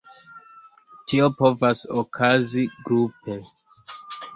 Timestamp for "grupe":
2.83-3.41